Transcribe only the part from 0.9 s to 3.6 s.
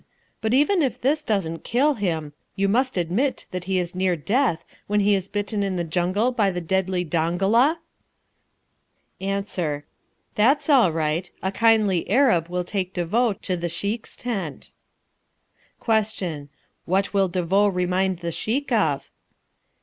this doesn't kill him, you must admit